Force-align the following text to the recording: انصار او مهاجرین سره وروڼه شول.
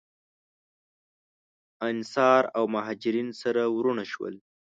انصار 1.89 2.43
او 2.57 2.63
مهاجرین 2.75 3.29
سره 3.41 3.61
وروڼه 3.75 4.05
شول. 4.11 4.35